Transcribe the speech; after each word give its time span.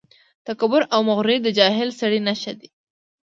تکبر 0.47 0.81
او 0.93 0.99
مغروري 1.09 1.37
د 1.41 1.47
جاهل 1.57 1.89
سړي 1.99 2.19
نښې 2.27 2.53
دي. 2.59 2.69